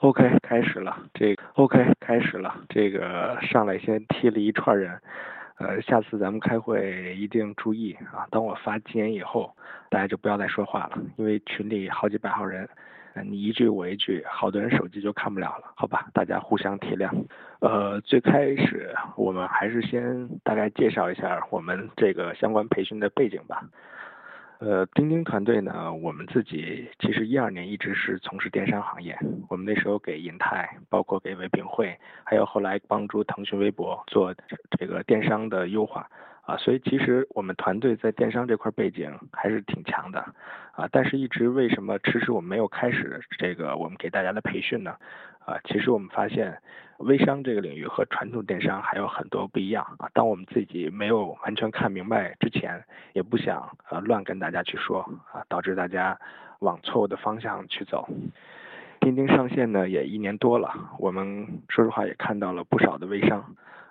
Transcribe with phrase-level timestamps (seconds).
[0.00, 0.94] OK，开始了。
[1.14, 2.54] 这个 OK，开始了。
[2.68, 5.00] 这个上来先踢了一串人，
[5.58, 8.26] 呃，下次咱们开会一定注意啊。
[8.30, 9.50] 当我发禁言以后，
[9.88, 12.68] 大家就不要再说话了，因为群里好几百号人，
[13.24, 16.06] 你一句我一句，好多人手机就看不了了，好吧？
[16.12, 17.10] 大家互相体谅。
[17.60, 23.64] 呃，最开始我们还是先大概介绍一下我们这个相关培训的背景吧。
[24.58, 29.18] 呃，钉钉团队呢，我们自己其实一二年一直是从事电商行业，
[29.50, 31.94] 我们那时候给银泰，包括给唯品会，
[32.24, 34.34] 还有后来帮助腾讯微博做
[34.78, 36.08] 这个电商的优化
[36.46, 40.20] 啊，所以其实我们团队在电商这块背景还是挺强的
[40.72, 44.96] 啊，但是一直为什么迟迟我们没有开始这个我们给大家的培训呢？
[45.46, 46.58] 啊，其实我们发现。
[47.00, 50.08] 微商这个领域和传统电商还有很多不一样啊。
[50.14, 52.82] 当我们自己没有完全看明白之前，
[53.12, 53.58] 也不想
[53.90, 55.00] 啊乱跟大家去说
[55.30, 56.18] 啊，导致大家
[56.60, 58.08] 往错误的方向去走。
[58.98, 63.40] 钉钉上线呢也一年多了，我们说实话也看到了不少的微商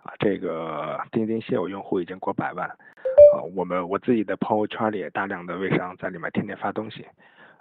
[0.01, 0.11] 啊。
[0.17, 3.37] 这个钉钉现有用户已经过百万啊。
[3.55, 7.05] 我们我自己的朋友圈里也大量的微商在里面天天发东西。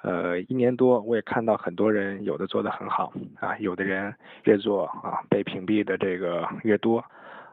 [0.04, 3.10] 呃，一年多，我也看到很多人，有的做得很好
[3.40, 7.02] 啊，有的人越做啊，被屏蔽的这个越多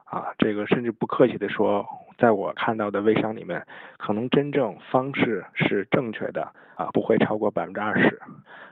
[0.03, 3.65] 啊，这个甚至不客气的说，在我看到的微商里面，
[3.97, 8.19] 可能真正方式是正确的啊，不会超过百分之二十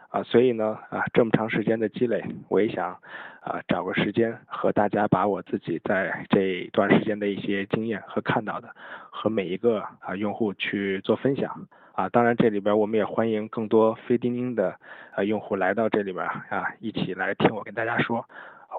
[0.09, 2.91] 啊，所以呢啊，这么长时间的积累，我也想
[3.39, 8.67] 啊，找个时间和大家把我自己在这段时间的一些经验和看到的，
[9.09, 11.65] 和每一个啊用户去做分享。
[11.99, 14.73] 啊，当然这里边我们也欢迎更多非钉钉的
[15.17, 18.25] 呃用户来到这里边啊，一起来听我跟大家说，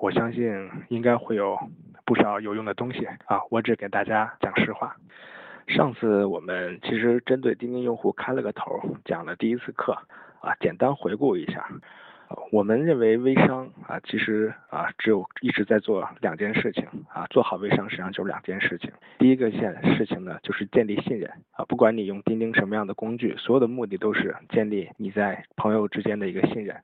[0.01, 1.55] 我相信应该会有
[2.07, 4.97] 不少有用的东西啊，我只给大家讲实话。
[5.67, 9.93] 上次我们其实针对钉钉用户开了个头，讲了第一次课
[10.41, 11.69] 啊，简单回顾一下。
[12.53, 18.91] 我们认为微商啊，其实啊，只有一直在做两件事情啊，做好微商实际上就是两件事情。
[19.19, 26.77] 第一个件事情呢，就是建立信任啊，不管你用钉钉什么样的工具，所有的目的都是建立你在朋友之间的一个信任。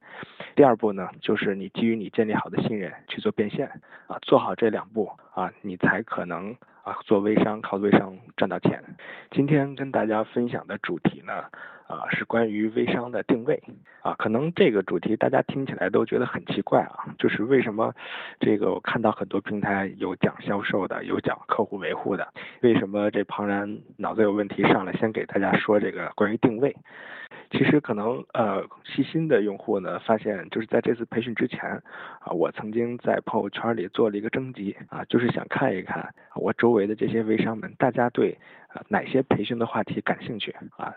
[0.55, 3.67] 第二步呢，就是你基于你建立好的信任去做变现
[4.09, 8.83] 啊，做好这两步啊，你才可能啊做微商，靠微商赚到钱。
[9.31, 11.45] 今天跟大家分享的主题呢。
[11.87, 13.63] 啊，是关于微商的定位
[14.03, 17.95] 啊，可能这个主题大家听起来都觉得很奇怪啊，就是为什么
[18.41, 22.27] 这个我看到很多平台有讲销售的，有讲客户维护的，
[22.61, 26.75] 为什么这庞然脑子有问题上来先给大家说这个关于定位？
[27.51, 31.61] 其实可能呃细心的用户呢，发现就是在这次培训之前
[32.21, 38.37] 啊，我曾经在朋友圈里做了一个征集啊，就是想看一看我周围的这些微商们，大家对
[38.89, 40.95] 哪些培训的话题感兴趣啊？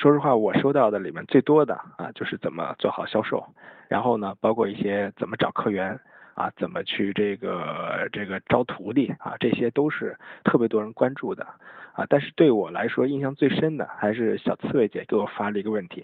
[0.00, 3.44] 说实话，我收到的里面最多的啊，就是怎么做好销售，
[3.88, 5.98] 然后呢，包括一些怎么找客源。
[6.34, 9.34] 啊，怎么去这个这个招徒弟啊？
[9.38, 11.44] 这些都是特别多人关注的
[11.92, 12.06] 啊。
[12.08, 16.02] 但是对我来说，印象最深的还是小刺猬姐给我发了一个问题，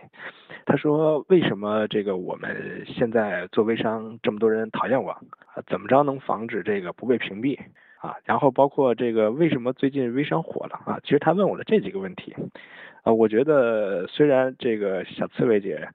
[0.66, 5.62] 她说为什么这个我们现在做微商这么多人讨厌我啊？
[5.68, 7.58] 怎么着能防止这个不被屏蔽
[8.00, 8.16] 啊？
[8.24, 11.00] 然后包括这个为什么最近微商火了啊？
[11.02, 12.34] 其实他问我的这几个问题
[13.02, 13.12] 啊。
[13.12, 15.88] 我觉得虽然这个小刺猬姐。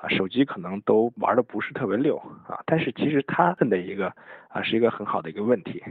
[0.00, 2.16] 啊，手机可能都玩的不是特别溜
[2.46, 4.12] 啊，但是其实他问的一个
[4.46, 5.82] 啊是一个很好的一个问题，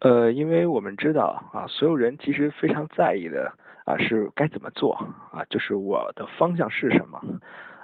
[0.00, 3.52] 呃，因为我们知道啊，所有人其实非常在意的
[3.84, 4.94] 啊是该怎么做
[5.30, 7.20] 啊，就是我的方向是什么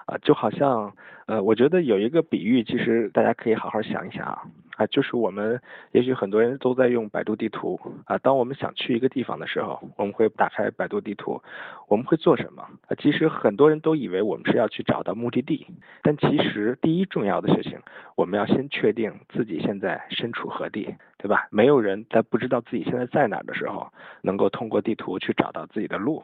[0.07, 0.91] 啊，就好像
[1.27, 4.45] 呃，我觉得有一个比喻，其实大家可以好好想一想啊。
[4.77, 5.61] 啊，就是我们
[5.93, 8.19] 也许很多人都在用百度地图啊。
[8.19, 11.41] 当我们想去一个地方的时候，我们会打开百度地图，
[11.89, 12.63] 我们会做什么？
[12.89, 15.67] 啊，其实很多人都以为我们是要去找到目的地，
[16.03, 17.79] 但其实第一重要的事情，
[18.17, 21.47] 我们要先确定自己现在身处何地，对吧？
[21.51, 23.93] 没有人在不知道自己现在在哪的时候，
[24.23, 26.23] 能够通过地图去找到自己的路。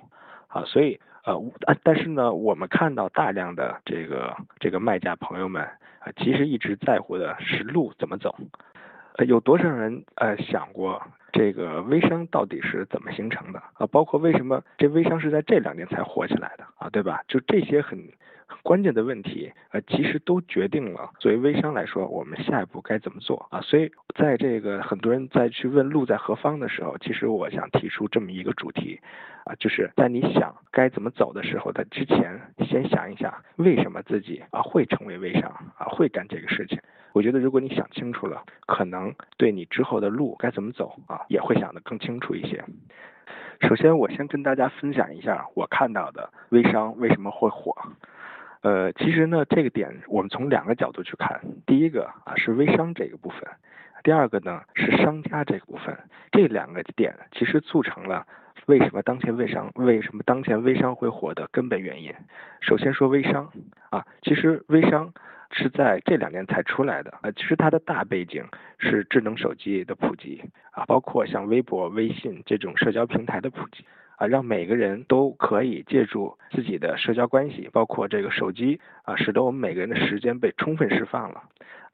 [0.48, 5.66] 啊，所以呃，但是呢，我们看到大量的这个这个卖家朋友们。
[6.00, 8.34] 啊，其实一直在乎的是路怎么走，
[9.18, 10.98] 呃，有多少人呃想过
[11.30, 13.86] 这个微商到底是怎么形成的啊？
[13.88, 16.88] 包括为什么这微商是在这两年才火起来的啊？
[16.88, 17.20] 对吧？
[17.28, 18.02] 就这些很
[18.62, 23.60] 关键的问题，呃，其实都决定了作为微商来说，我们下一步该怎么做啊？
[23.60, 29.00] 所以在这个很多人在去问路在何方的时候，其实我想提出这么一个主题。
[29.44, 36.78] 啊，就是在你想该怎么走的时候的之前，先想一想为什么自己啊会成为微商啊会干这个事情。
[37.14, 42.62] 我觉得如果你想清楚了，可能对你之后的路该怎么走啊也会想得更清楚一些。
[43.62, 47.74] 首先，我先跟大家分享一下我看到的微商为什么会火。
[48.62, 53.38] 呃，其实呢，这个点我们从两个角度去看，第一个啊是微商这个部分，
[54.04, 55.96] 第二个呢是商家这个部分，
[56.30, 58.26] 这两个点其实促成了
[58.66, 62.12] 为什么当前微商为什么当前微商会火的根本原因。
[62.60, 63.50] 首先说微商
[63.88, 65.10] 啊，其实微商
[65.50, 68.44] 是在这两年才出来的啊，其实它的大背景
[68.76, 70.42] 是智能手机的普及
[70.72, 73.86] 啊，包括像微博、微信这种社交平台的普及。
[74.20, 81.42] 啊，让每个人都可以借助自己的社交关系，包括这个手机啊，使得我们每个人的时间被充分释放了。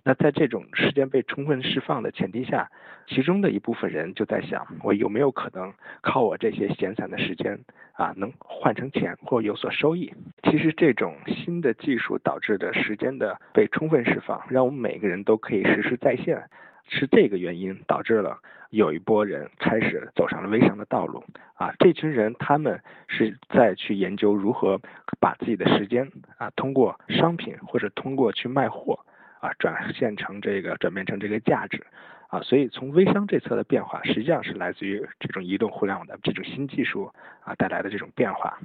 [0.03, 2.69] 那在这种时间被充分释放的前提下，
[3.07, 7.57] 其中的一部分人就在想，我有没有可能靠我这些闲散的时间
[7.93, 10.13] 啊，能换成钱或有所收益？
[10.43, 16.43] 其实这种新的技术导致的时间的被充分释放，让我们每个人都可以实时在线。
[16.89, 18.39] 是这个原因导致了
[18.71, 21.25] 有一波人开始走上了微商的道路
[21.55, 21.73] 啊！
[21.79, 24.81] 这群人他们是在去研究如何
[25.21, 28.99] 把自己的时间啊通过商品或者通过去卖货
[29.41, 31.85] 啊转现成这个转变成这个价值
[32.29, 32.41] 啊！
[32.41, 38.59] 所以从微商这侧的变化，实际上是来自于这种移动互联网的这种新技术啊带来的这种变化。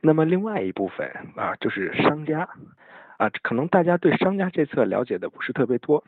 [0.00, 2.48] 那么另外一部分啊就是商家。
[3.20, 6.02] 啊，可能大家对商家这侧了解的不是特别多，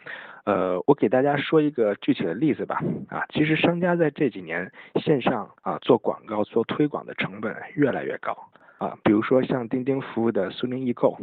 [0.44, 2.80] 呃，我给大家说一个具体的例子吧。
[3.10, 8.34] 啊，其实商家在这几年线上啊做广告、做推广的成本越来越高。
[8.82, 11.16] 啊，比如说像钉钉服务的苏宁易购，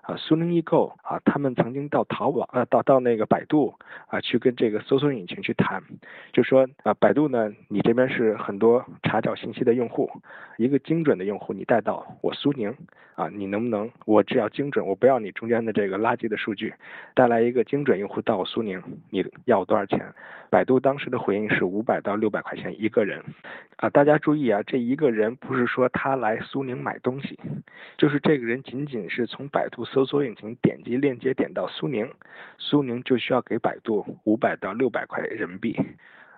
[0.00, 3.74] 啊，苏宁易购啊，他们曾经到淘宝，呃，到到那个百度
[4.06, 5.82] 啊，去跟这个搜索引擎去谈，
[6.32, 10.10] 就说啊，百度呢，你这边是很多查找信息的用户，
[10.56, 12.74] 一个精准的用户你带到我苏宁，
[13.16, 16.72] 啊，你能不能，我只要精准，我不要你中间的这个垃圾的数据，
[17.12, 20.00] 带来一个精准用户到我苏宁，你要多少钱？
[20.54, 23.20] 百度当时的回应是五百到六百块钱一个人，
[23.74, 27.36] 啊，大家注意啊，这一个人不是说他来苏宁买东西，
[27.98, 32.08] 就是这个人仅仅是从百度搜索引擎点击链接点到苏宁，
[32.56, 35.76] 苏宁就需要给百度五百到六百块人民币，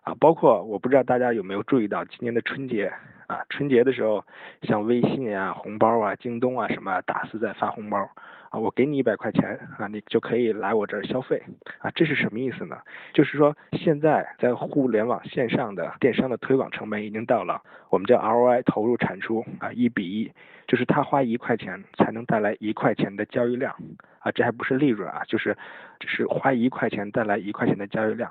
[0.02, 2.90] 啊，包括我不知道大家有没有注意到今年的春节
[3.26, 4.24] 啊，春节的时候
[4.62, 8.08] 像微信啊、红包啊、京东啊什么大肆在发红包。
[8.58, 11.42] 我给你一百块钱啊，你就可以来我这儿消费
[11.78, 12.78] 啊，这是什么意思呢？
[13.12, 20.32] 就是说现在在互联网线上的电商的推广成本已经到了我们叫 ROI 投入产出啊一比一，
[20.68, 23.74] 就是他花一块钱才能带来一块钱的交易量
[24.20, 25.56] 啊，这还不是利润啊，就是
[25.98, 28.30] 只是花一块钱带来一块钱的交易量，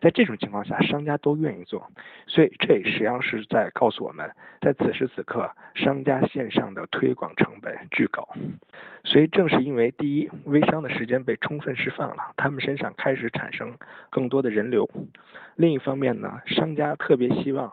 [0.00, 1.88] 在这种情况下，商家都愿意做，
[2.26, 4.28] 所以这实际上是在告诉我们，
[4.60, 8.26] 在此时此刻，商家线上的推广成本巨高，
[9.04, 9.52] 所以正。
[9.52, 13.76] 是因为第一，微商的时间被充分释放了，他们身上开始产生
[14.08, 14.86] 更多的人流；
[15.56, 17.70] 另一方面呢，商家特别希望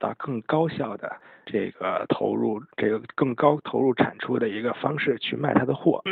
[0.00, 1.16] 到更高效的
[1.46, 6.02] 这个投入，这个更高投入产出的一个方式去卖他的货。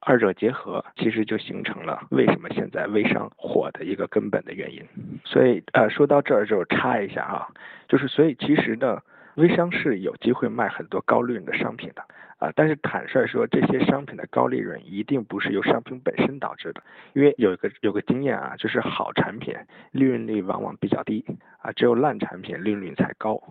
[0.00, 4.82] 二者结合，其实就形成了为什么现在微商火的一个根本的原因。
[5.24, 7.48] 所以，呃，说到这儿就插一下啊，
[7.88, 9.02] 就是所以其实呢，
[9.34, 12.02] 微商是有机会卖很多高利润的商品的。
[12.38, 16.82] 啊，但是坦率说，这些商品的高利润一定不是由商品本身导致的，
[17.12, 19.54] 因为有一个有个经验啊，就是好产品
[19.90, 21.24] 利润率往往比较低
[21.58, 23.42] 啊，只有烂产品利润率才高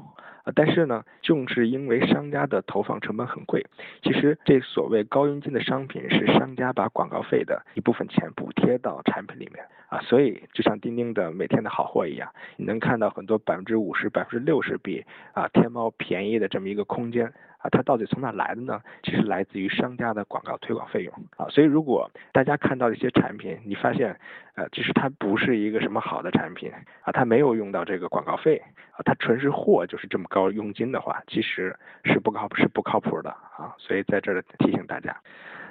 [0.55, 3.65] 但是呢，就是因为商家的投放成本很贵，
[4.01, 17.31] 其实这所谓高佣金的商品是商家把广告费的一部分钱补贴到产品里面啊，所以就像钉钉的每天的好货一样，你能看到很多百分之五十、百分之六十比啊天猫便宜的这么一个空间。
[17.57, 18.79] 啊，它到底从哪来的呢？
[19.01, 21.47] 其实来自于商家的广告推广费用啊。
[21.49, 24.15] 所以如果大家看到一些产品，你发现，
[24.53, 33.73] 呃，其实它不是一个什么好的产品啊，它没有用到这个广告费啊，它纯是货就是这么要佣金的话，其实是不靠是不靠谱的啊。
[33.77, 35.15] 所以在这儿提醒大家。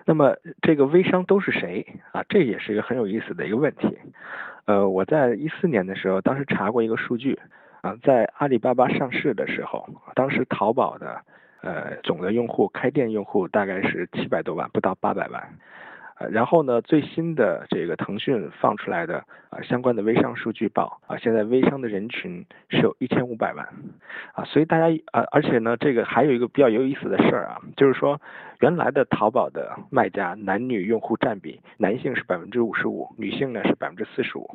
[0.04, 2.24] 那么这个微商都是谁啊？
[2.28, 3.98] 这也是一个很有意思的一个问题。
[4.66, 7.38] 呃，我在一四年的时候，当时查过一个数据
[7.80, 11.22] 啊，在阿里巴巴上市的时候，当时淘宝的。
[11.62, 15.42] 呃，总的用户开店用户大概是七百多万，不到八百万。
[16.18, 19.18] 呃，然后呢，最新的这个腾讯放出来的
[19.50, 23.66] 啊相关的微商数据报啊，现在微商的人群是有一千五百万，
[24.32, 28.20] 啊，所以大家啊，而且呢，这个还有一个比较有意思的事儿啊，就是说
[28.60, 34.48] 原来的淘宝的卖家男女用户占比，男性是百分之五十五，女性呢是百分之四十五。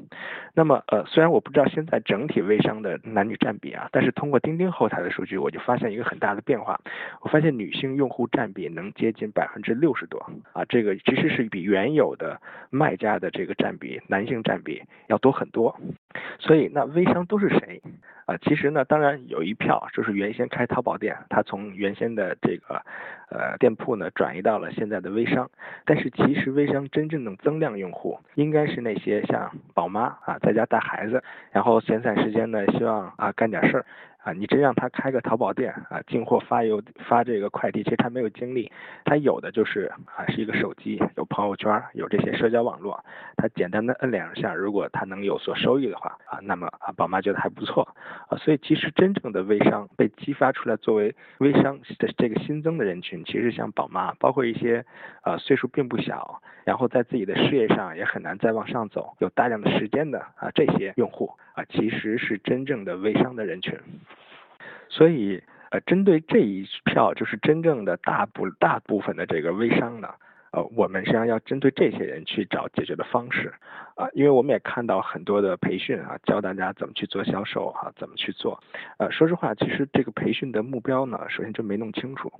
[0.56, 6.80] 那么呃，虽然我不知道现在整体微商的男女占比啊，但是通过钉钉后台的数据，我就发现一个很大的变化，
[7.22, 10.18] 我发现女性用户占比能接近百分之六十多
[10.54, 11.52] 啊，这个其实是。
[11.52, 12.40] 比原有的
[12.70, 15.78] 卖家的这个占比，男性占比要多很多。
[16.40, 17.82] 所以那微商都是谁？
[18.28, 22.82] 啊，其实呢，当然有一票就是原先开淘宝店，他从原先的这个
[23.30, 25.50] 呃店铺呢转移到了现在的微商。
[25.86, 33.86] 但是其实微商真正的增量用户，应该是那些像宝妈啊，在家带孩子，然后闲散时间呢，希望啊干点事儿。
[34.24, 38.72] 啊，你真让他开个淘宝店啊，进货发邮发这个快递，其实他没有精力，
[39.04, 43.04] 他有的就是啊是一个手机，有朋友圈，有这些社交网络，
[43.36, 47.82] 他简单的摁两下，如果他能有所收益的话啊，那么啊宝妈觉得还不错
[48.30, 54.86] 啊，所以其实真正的微商被激发出来作为微商的这个新增的人群，其实像宝妈，包括一些
[55.24, 63.76] 呃岁数并不小，然后在自己的事业上也很难再往上走，有大量的时间的啊这些用户啊，其实是真正的微商的人群。
[64.92, 70.10] 所以，呃，针对这一票，就是真正的大部大部分的这个微商呢，
[70.52, 73.54] 呃，我们实际上要针对这些人去找解决的方式，
[73.96, 78.62] 啊，因为我们也看到很多的培训啊，教大家怎么去做销售啊，怎么去做，
[78.98, 82.32] 呃，说实话，其实这个培训的目标呢，首先就没弄清楚，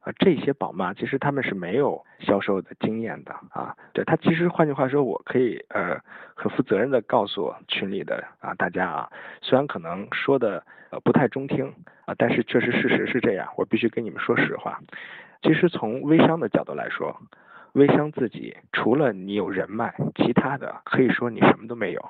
[0.00, 5.98] 啊，这些宝妈其实他们是没有销售的经验的啊，对他其实换句话说，我可以呃
[6.34, 9.10] 很负责任的告诉群里的啊大家啊，
[9.42, 11.72] 虽然可能说的呃不太中听。
[12.06, 14.78] 啊，但是确实事实是这样，我必须跟你们说实话。
[15.42, 17.20] 其实从微商的角度来说，
[17.76, 22.00] 微商自己除了你有人脉，其他的可以说你什么都没有。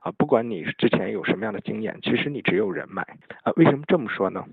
[0.00, 3.02] 啊，不管你之前有什么样的经验，其实你只有人脉。
[3.42, 4.44] 啊，为什么这么说呢？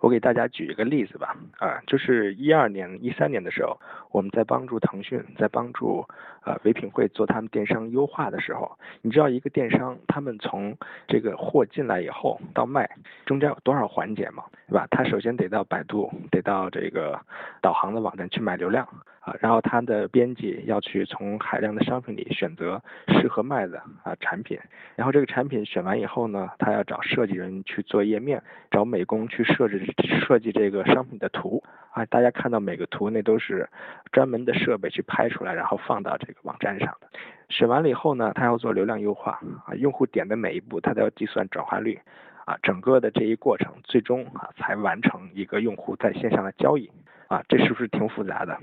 [0.00, 1.34] 我给大家举一个例子吧。
[1.58, 3.80] 啊，就是一二年、一三年的时候，
[4.10, 6.06] 我们在帮助腾讯，在帮助
[6.48, 10.74] 呃唯品会做他们电商优化的时候，你知道一个电商他们从
[11.06, 12.88] 这个货进来以后到卖，
[13.26, 14.44] 中间有多少环节吗？
[14.66, 14.86] 对吧？
[14.90, 17.20] 他首先得到百度，得到这个
[17.60, 18.86] 导航的网站去买流量
[19.20, 19.34] 啊。
[19.40, 24.58] 然后他的编辑要去从海量的商品里选择适合卖的啊产品，
[24.96, 29.84] 然后这个产品选完以后呢，他要找设计人去做页面，找美工去设置
[30.26, 31.62] 设计这个商品的图
[31.98, 32.06] 啊。
[32.06, 33.68] 大家看到每个图那都是
[34.12, 37.08] 专门的设备去拍出来，然后放到这个网站上的。
[37.48, 41.98] 审完了以后呢，他要做流量优化啊，用户点的每一步他都要计算转化率
[42.44, 46.90] 啊，整个的这一过程最终啊才完成一个用户在线上的交易
[47.26, 48.58] 啊，这是不是挺复杂的？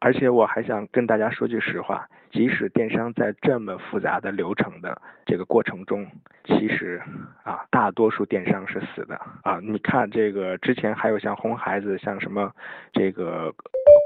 [0.00, 6.06] 而且我还想跟大家说句实话，即使电商在这么复杂的流程的这个过程中，
[6.44, 7.00] 其实
[7.42, 9.58] 啊，大多数电商是死的啊。
[9.62, 12.52] 你看这个之前还有像红孩子、像什么
[12.92, 13.52] 这个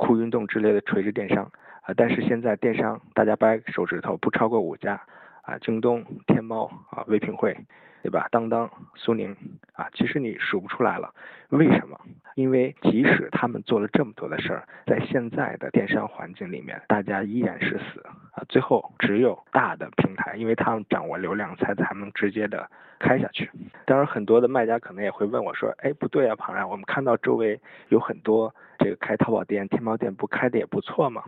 [0.05, 1.45] 酷运动之类的垂直电商
[1.83, 5.01] 啊，但是现在电商大家掰手指头不超过五家
[5.43, 7.57] 啊，京东、天猫啊、唯品会。
[8.03, 8.29] 对吧？
[8.31, 9.37] 当当、苏宁
[9.75, 11.13] 啊，其实你数不出来了。
[11.51, 11.99] 为什么？
[12.37, 18.01] 因为即使他们做了这么多的事儿，在现在的电商环境里面，大家依然是死
[18.33, 18.43] 啊。
[18.49, 23.51] 最后只有大的平台，因为他们掌握流量，才才能直接的开下去。
[23.85, 31.23] 当然，很多的卖家可能也会问我说：“哎，不对啊，庞然，我们看到周围有很多这个开淘宝店、天猫店，不开的也不错嘛。”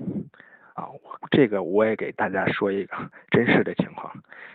[0.75, 0.88] 啊，
[1.31, 2.97] 这个我也给大家说一个
[3.31, 4.12] 真实的情况。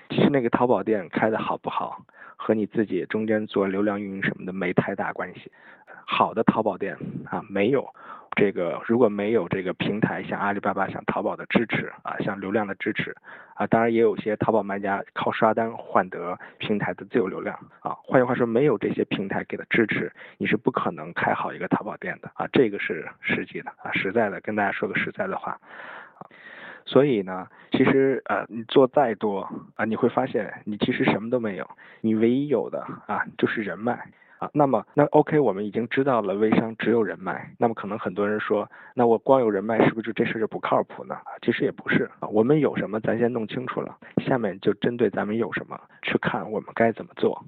[0.09, 2.03] 其实那个淘宝店开的好不好，
[2.35, 5.51] 和你自己中间做流量运营什么的没太大关系。
[6.05, 7.93] 好的淘宝店啊，没有
[8.37, 13.15] 这个如果没有这个平台，像阿里巴巴、像淘宝的支持啊，像流量的支持
[13.55, 17.97] 啊，当然也有些淘宝卖家靠刷单换得平台的自有流量啊。
[18.03, 22.47] 换句话说，没有这些平台给的支持，你是不可能开好一个淘宝店的啊。
[22.53, 25.53] 这个是实际的啊，实在的跟大家说个实在的话。
[26.19, 26.29] 啊
[26.85, 29.41] 所以呢，其实呃，你做再多
[29.75, 34.07] 啊，你会发现你其实什么都没有，你唯一有的啊就是人脉
[34.39, 34.49] 啊。
[34.53, 37.53] 那么那 OK，我们已经知道了微商只有人脉。
[37.57, 41.17] 那么可能很多人说，那我光有人脉是不是就这事就不靠谱呢？
[41.41, 42.27] 其实也不是啊。
[42.29, 47.43] 我们有什么，咱先弄清楚了，下面就针对咱们有什么去看我们该怎么做。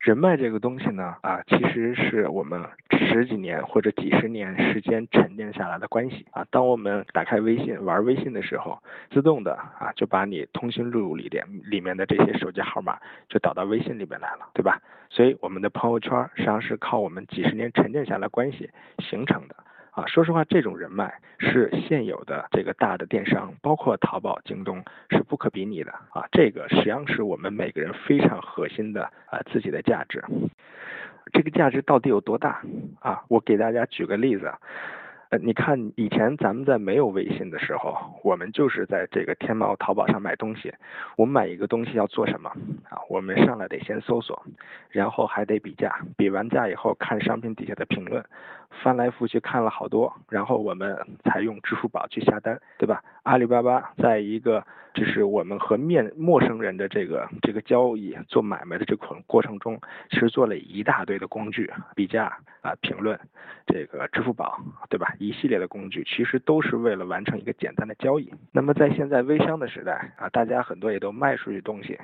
[0.00, 6.46] 人脉这个东西呢，啊，其实是我们十几年或者几十年时间沉淀下来的关系啊。
[6.50, 14.80] 当我们打开微信玩微信的时候，自动的啊就把你通讯录里边里面的这些手机号码就导到微信里边来了，对吧？
[15.10, 19.56] 所以我们的朋友圈实际上是靠我们几十年沉淀下来关系形成的。
[19.98, 26.24] 啊，说实话，这种人脉是现有的这个大的电商，包括淘宝、京东是不可比拟的啊。
[26.30, 30.22] 这个实际上是我们每个人非常核心的啊自己的价值。
[31.32, 32.62] 这个价值到底有多大
[33.00, 33.24] 啊？
[33.26, 34.54] 我给大家举个例子，
[35.30, 40.72] 呃，你看以前咱们在没有微信的时候，我们就是在这个天猫、淘宝上买东西。
[41.16, 42.48] 我们买一个东西要做什么
[42.88, 43.02] 啊？
[43.10, 44.40] 我们上来得先搜索，
[44.90, 48.24] 然后还得比价，比完价以后看商品底下的评论，
[48.70, 53.02] 翻来覆去看了好多，然后我们才用支付宝去下单，对吧？
[53.24, 62.26] 阿里巴巴在一个就是我们和面陌生人的这个这个交易做买卖的这过过程中，其实做了一大堆的工具，比价
[62.62, 63.18] 啊、评论，
[63.66, 64.58] 这个支付宝，
[64.88, 65.12] 对吧？
[65.18, 68.32] 一系列的工具，其实都是为了完成一个简单的交易。
[68.52, 71.98] 那么在现在微商的时代啊，大家很多也都卖出去东西。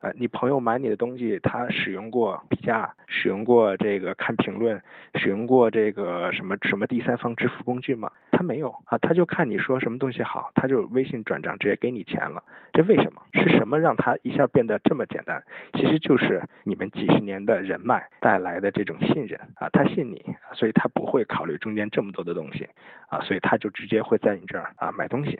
[0.00, 4.80] 呃，你朋友买你的东西，他使用过比价，使用过这个看评论，
[5.14, 8.10] 使用过这个什么什么第三方支付工具吗？
[8.30, 12.42] 他没有啊，他就看你说什么东西好，他就微信转账直接给你钱了。
[12.72, 13.22] 这为什么？
[13.32, 15.42] 是什么让他一下变得这么简单？
[15.72, 20.22] 其实就是你们几十年的人脉带来的这种信任啊，他信你，
[20.52, 22.68] 所以他不会考虑中间这么多的东西
[23.08, 25.38] 啊，所以他就直接会在你这儿啊买东西。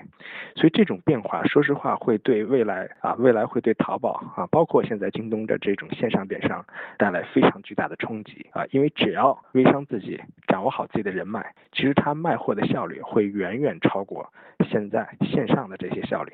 [0.54, 4.46] 所以这种变化，说实话会对未来啊，未来会对淘宝啊。
[4.56, 6.64] 包括现在京东的这种线上电商
[6.96, 8.64] 带来非常巨大的冲击啊！
[8.70, 14.32] 因为只要微商自己掌握好自己的人脉，其实他卖货的效率会远远超过
[14.70, 16.32] 现在线上的这些效率。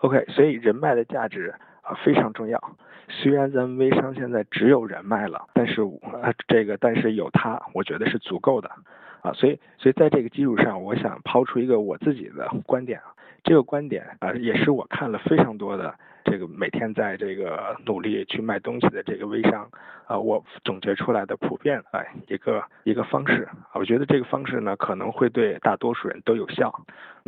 [0.00, 2.62] OK，所以人脉的价值啊非常重要。
[3.08, 8.70] 虽然咱们微商现在只有人脉了，但是啊这个但是有它，我觉得是足够的
[9.22, 9.32] 啊。
[9.32, 13.14] 所以所以在这个基础上，我想抛出一个我自己的观点啊。
[13.44, 15.94] 这个观点啊也是我看了非常多的。
[16.24, 19.68] 这个每天在这个努力去卖东西的这个微商
[20.06, 26.72] 啊，我总结出来的普遍啊一个一个方式啊，我觉得这个方式呢可能会对大多数人都有效，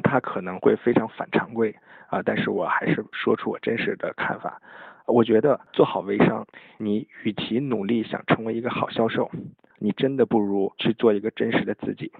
[0.02, 1.74] 它可能会非常反常规
[2.08, 4.60] 啊，但是我还是说出我真实的看法。
[5.06, 6.46] 我觉得做好微商，
[6.78, 9.30] 你与其努力想成为一个好销售，
[9.78, 12.10] 你真的不如去做一个真实的自己。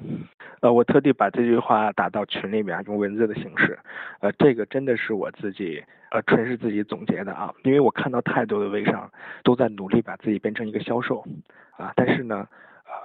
[0.61, 3.79] 呃，我特地把这句话打到群里面，用文字的形式。
[4.21, 9.11] 呃，这个真的是我自己，呃，纯是自己总结的啊，因为我看到太多的微商
[9.43, 11.25] 都在努力把自己变成一个销售
[11.77, 12.47] 啊，但是呢。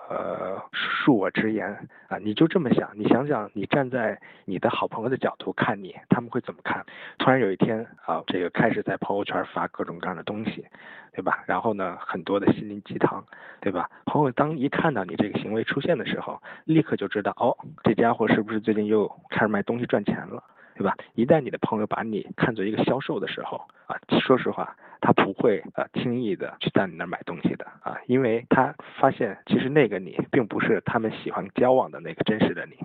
[0.09, 1.69] 呃，恕我直言
[2.07, 6.85] 啊，你就这么想，你想想，你站在你的好朋友的角度看你，他们会怎么看？
[7.17, 10.65] 突然有一天啊，这个开始在朋友圈发各种各样的东西，
[11.13, 11.43] 对吧？
[11.45, 13.23] 然后呢，很多的心灵鸡汤，
[13.61, 13.89] 对吧？
[14.05, 20.43] 朋友当一看到你这个行为出现的时候，立刻就知道，哦，这家伙是不是最近又开始卖东西赚钱了？
[20.75, 20.95] 对吧？
[21.13, 32.77] 一旦你的朋友把你看作一个销售的时候啊，说实话，他不会呃轻易的去在你那儿买东西的啊，因为他发现其实那个你并不是他们喜欢交往的那个真实的你。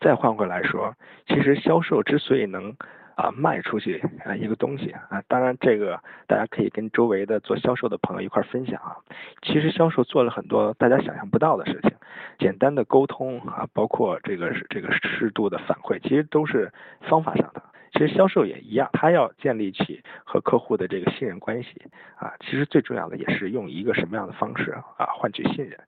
[0.00, 0.94] 再换回来说，
[1.26, 2.74] 其实销售之所以能。
[3.16, 8.94] 啊，卖出去啊一个东西啊，当然这个大家可以跟周围的做销售的朋友一块分享啊。
[9.40, 11.92] 其实销售做了很多大家想象不到的事情，
[12.38, 16.70] 简单的沟通啊，包括这个这个适度的反馈，其实都是
[17.08, 17.62] 方法上的。
[17.96, 21.70] 其实销售也一样，他要建立起和客户的这个信任关系
[22.16, 22.32] 啊。
[22.40, 25.78] 其实最重要的也是用一个什么样的方式啊换取信任，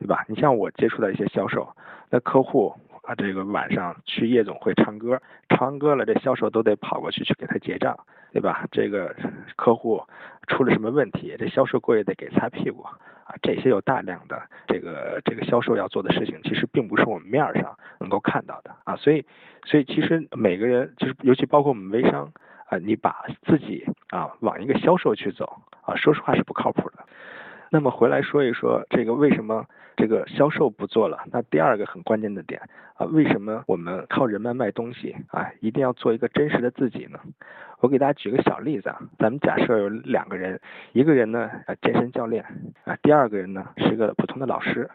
[0.00, 0.24] 对吧？
[0.28, 1.68] 你像我接触的一些销售，
[2.10, 2.74] 那客户。
[3.02, 7.98] 啊，这个晚上去夜总会唱歌，唱完歌了，这销售都得跑过去去给他结账，
[8.34, 8.66] 对吧？
[8.70, 9.16] 这个
[9.56, 10.02] 客户
[10.46, 12.84] 出了什么问题，这销售过去得给擦屁股
[13.28, 13.36] 啊。
[13.42, 18.96] 这些有大量的这个这个销售要做的事情，其实并不是我们面上能够看到的啊。
[18.96, 19.24] 所以，
[19.66, 22.32] 所以其实每个人就是，尤其包括我们微商
[22.70, 27.04] 啊，你把自己啊往一个销售去走啊，说实话是不靠谱的。
[27.70, 29.66] 那么回来说一说这个为什么？
[29.96, 32.60] 这个销售不做了，那第二个很关键的点
[32.94, 37.18] 啊，为什么我们靠人脉卖东西啊，一定要做一个真实的自己呢？
[37.80, 40.60] 我给大家举个小例子啊，咱们假设有两个人，
[40.92, 42.44] 一个人呢啊健身教练
[42.84, 44.88] 啊，第二个人呢是个普通的老师。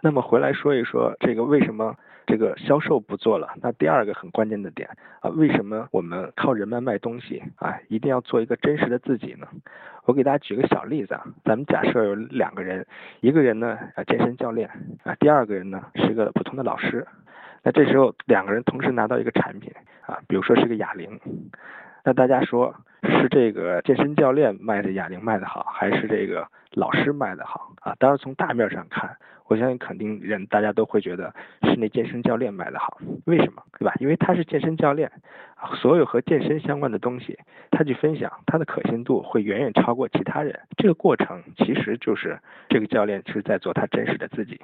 [0.00, 1.96] 那么回来说一说这个为什么？
[2.30, 4.86] 这个销售不做了，那第二个很关键的点
[5.20, 9.48] 啊，为什么我们靠人脉卖东西啊，一定要做一个真实的自己呢？
[10.04, 12.86] 我给大家举个小例子啊，咱们假设有两个人，
[13.20, 14.68] 一个人呢啊健身教练
[15.04, 17.06] 啊，第二个人呢是个普通的老师，
[17.62, 19.72] 那这时候两个人同时拿到一个产品
[20.04, 21.18] 啊，比如说是个哑铃，
[22.04, 27.94] 那大家说是这个健身教练卖的哑铃卖的好，还是这个老师卖的好啊？
[27.98, 29.16] 当然从大面上看。
[29.48, 31.32] 我相信肯定人大家都会觉得
[31.62, 33.62] 是那健身教练卖的好，为什么？
[33.78, 33.94] 对吧？
[33.98, 35.10] 因为他是健身教练，
[35.80, 37.38] 所有和健身相关的东西，
[37.70, 40.60] 他去分享，他的可信度会远远超过其他人。
[40.76, 44.60] 这个过程其实就是这个教练是在做他真实的自己。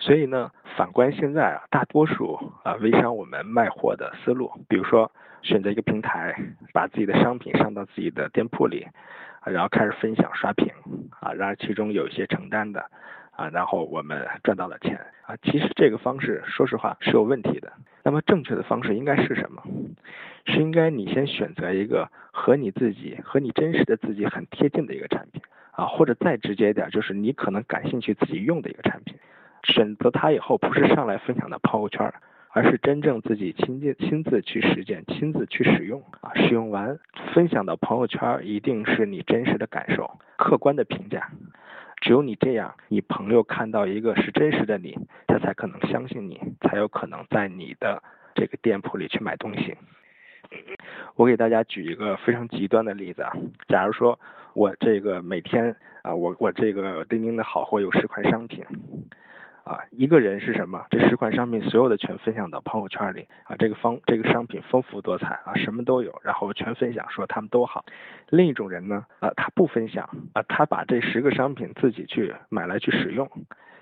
[0.00, 5.08] 所以呢，反观现在啊，大多数啊微商我们卖货的思路，比如说
[5.42, 6.34] 选择一个平台，
[6.72, 8.86] 把自己的商品上放到自己的店铺里，
[9.44, 10.72] 然后开始分享刷屏
[11.18, 12.88] 啊，然后其中有一些承担的。
[13.32, 15.36] 啊，然后我们赚到了钱啊。
[15.42, 17.70] 其实这个方式说实话是有问题的。
[18.02, 19.62] 那么正确的方式应该是什么？
[20.46, 29.18] 是应该你先选择一个和你自己和你真实的自己很贴近的一个产品啊，或者再直接一点，就是你可能感兴趣自己用的一个产品。
[29.64, 32.10] 选择它以后，不是上来分享到朋友圈，
[32.56, 36.32] 而是真正自己亲近、亲自去实践、亲自去使用啊。
[36.36, 36.98] 使用完
[37.34, 41.28] 分享到朋友圈，一定是你真实的感受、客观的评价。
[42.00, 48.02] 只有你这样，你朋友看到一个是真实的你，他才可能相信你，才有可能在你的
[48.34, 49.76] 这个店铺里去买东西。
[51.14, 53.34] 我给大家举一个非常极端的例子啊，
[53.68, 54.18] 假如说
[54.54, 58.64] 我这个每天啊，我我这个钉钉的好货有十款商品。
[59.66, 60.86] 啊，一个人是什么？
[60.90, 67.84] 这十款商品所有的全分享到朋友圈里啊，这个方这个商品丰富多彩啊，什么都有，然后全分享说他们都好。
[68.30, 73.28] 另一种人呢，啊，他不分享啊，他把这十个商品自己去买来去使用。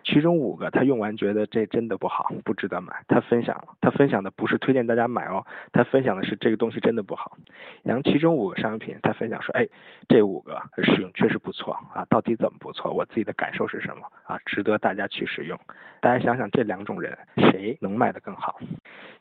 [0.05, 3.05] 其中五个他用完觉得这真的不好，不值得买。
[3.09, 7.37] 他分享了，他分享的不是推荐大家买哦，他分享的是这个东西真的不好。
[7.83, 9.67] 然后其中五个商品他分享说，哎，
[10.07, 12.93] 这五个使用确实不错啊，到底怎么不错？
[12.93, 14.39] 我自己的感受是什么啊？
[14.45, 15.59] 值得大家去使用。
[16.01, 18.61] 大家想想这两种人谁能卖得更好？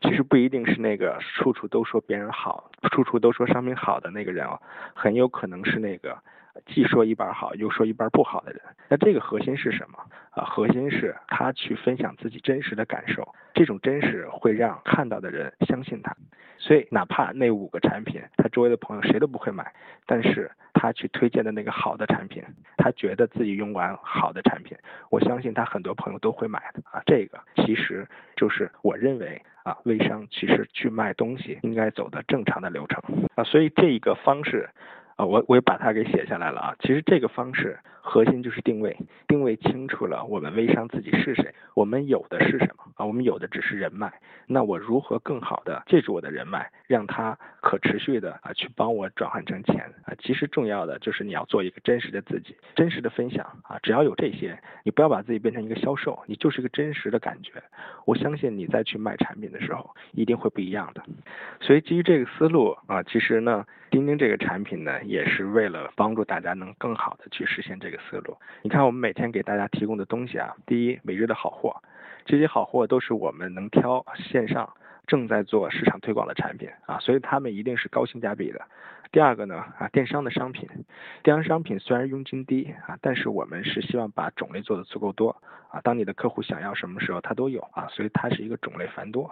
[0.01, 4.59] 其实不一定是那个处处都说别人好，处处都说商品好的那个人哦，
[4.93, 6.17] 很有可能是那个。
[6.67, 9.97] 既说一半好，又说一半不好的人，那这个核心是什么
[10.31, 10.45] 啊？
[10.45, 16.15] 核心是他去分享自己真实的感受，这种真实会让看到的人相信他。
[16.59, 19.73] 所以哪怕那五个产品，他周围的朋友谁都不会买，
[20.05, 22.43] 但是他去推荐的那个好的产品，
[22.77, 24.77] 他觉得自己用完好的产品，
[25.09, 27.01] 我相信他很多朋友都会买的啊。
[27.05, 33.01] 这个其实就是我认为啊，微商其实去卖东西应该走的正常的流程
[33.35, 33.43] 啊。
[33.43, 34.69] 所以这一个方式。
[35.25, 36.75] 我我也把它给写下来了啊。
[36.79, 43.05] 其实这个方式核心就是定位，定位清楚了，我们微商自己是谁，我们有的是什么啊？
[43.05, 44.11] 我们有的只是人脉，
[44.47, 50.13] 那我如何更好的借助我的人脉，让它可持续的啊去帮我转换成钱啊？
[50.19, 53.79] 其实重要的就是你要做一个真实的自己，真实的分享啊。
[53.81, 57.51] 只要有这些，你不要把自己变成一个销售，你就是一个真实的感觉。
[58.05, 61.01] 我相信你再去卖产品的时候，一定会不一样的。
[61.61, 63.65] 所以基于这个思路啊，其实呢。
[63.93, 68.35] 钉钉这个产品呢，也是为了帮助大家能更好的去实现这个思路。
[68.63, 71.79] 你看，我们每天给大家提供的东西啊，第一，每日的好货，
[72.25, 74.67] 这些好货都是我们能挑线上
[75.05, 78.59] 正在做市场推广的产品啊，所以他们一定是高性价比的。
[79.11, 80.67] 第二个呢，啊，电商的商品，
[81.21, 89.29] 电商商品虽然佣金低啊，但是我们是希望把种类做的足够多啊，当你的客户想要什么时候，他都有啊，所以它是一个种类繁多。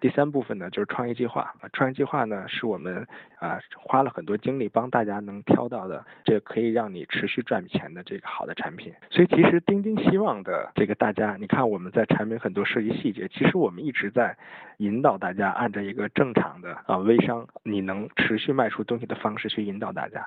[0.00, 1.54] 第三部分呢，就是创业计划。
[1.72, 3.06] 创业计划呢，是我们
[3.38, 8.92] 啊花了很多精力帮大家能挑到的，这可以让你持续赚钱的这个好的产品。
[9.10, 14.36] 所以其实钉钉希望的这个大家，你看我们在产品很多设计细节，其实我们一直在
[14.78, 20.26] 引导大家按照一个正常的啊微商你能持续卖出东西的方式去引导大家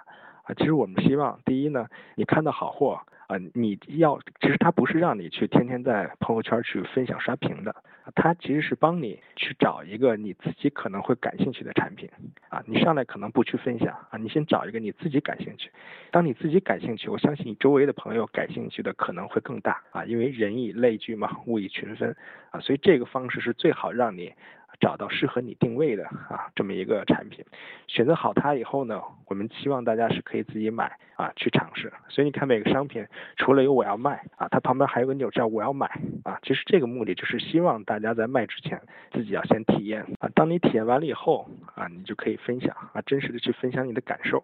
[0.57, 3.01] 其实我们希望第一呢，你看到好货。
[3.29, 7.75] 啊，你要其实它不是让你去天天在朋友圈去分享刷屏的，
[8.15, 12.09] 它其实是帮你去找一个你自己可能会感兴趣的产品
[12.49, 12.59] 啊。
[12.65, 15.69] 你上来可能不去分享啊，你先找一个你自己感兴趣。
[16.09, 22.15] 当你自己感兴趣，我相信你周围的朋友感兴趣的可能会更大啊，因为人以类聚嘛，物以群分
[22.49, 24.33] 啊，所以这个方式是最好让你。
[24.79, 27.43] 找到适合你定位的啊这么一个产品，
[27.87, 31.91] 选择好它以后呢，我们希望大家是可以自己买啊去尝试。
[32.07, 35.87] 所以你看每个商品除了有我要卖啊，它旁边还有个钮叫我要买
[36.23, 36.39] 啊。
[36.43, 40.29] 其实这个目的就是希望大家在卖之前自己要先体验啊。
[40.33, 44.39] 当你体验完了以后啊，你就可以分享啊，真实的去分享你的感受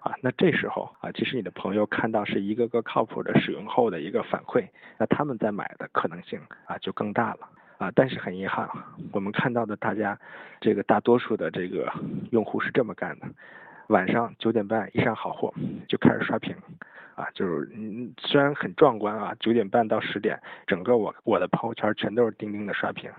[0.00, 0.14] 啊。
[0.20, 4.66] 那这时候啊，其实你的朋友看到是一个个靠谱的使用后的一个反馈，
[4.98, 7.48] 那他们在买的可能性啊就更大了。
[7.78, 8.68] 啊，但是很遗憾，
[9.12, 10.18] 我们看到的大家，
[10.60, 11.92] 这个大多数的这个
[12.30, 13.26] 用户是这么干的，
[13.88, 15.52] 晚上九点半一上好货
[15.86, 16.54] 就开始刷屏，
[17.14, 23.10] 啊，就是嗯虽然很壮观啊，九点半到十点，整个我我的朋友圈全都是钉钉的刷屏。